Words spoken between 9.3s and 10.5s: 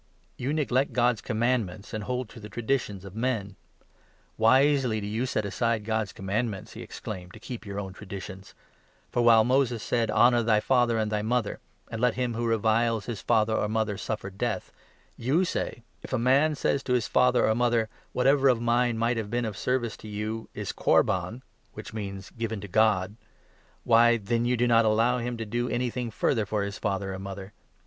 Moses said' Honour